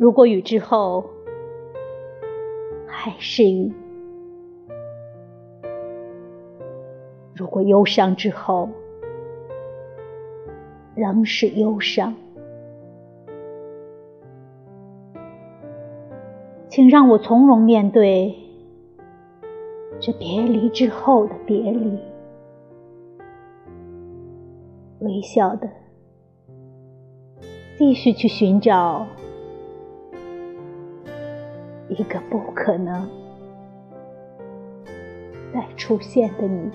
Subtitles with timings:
[0.00, 1.04] 如果雨之后
[2.86, 3.70] 还是雨，
[7.34, 8.70] 如果忧伤之后
[10.94, 12.14] 仍是忧伤，
[16.70, 18.34] 请让我从容面对
[20.00, 21.98] 这别离之后的别离，
[25.00, 25.68] 微笑的
[27.76, 29.06] 继续去寻找
[31.90, 33.08] 一个不可能
[35.52, 36.70] 再出现的你。